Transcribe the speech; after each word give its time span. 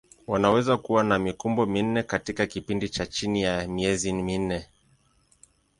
Wanaweza 0.27 0.77
kuwa 0.77 1.03
na 1.03 1.19
mikumbo 1.19 1.65
minne 1.65 2.03
katika 2.03 2.45
kipindi 2.47 2.89
cha 2.89 3.05
chini 3.05 3.41
ya 3.41 3.67
miezi 3.67 4.13
minne. 4.13 4.67